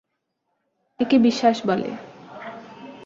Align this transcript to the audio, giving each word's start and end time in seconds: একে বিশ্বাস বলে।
একে 0.99 1.17
বিশ্বাস 1.19 1.57
বলে। 1.67 1.89